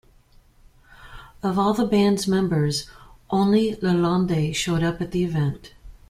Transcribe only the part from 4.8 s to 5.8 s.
up at the event.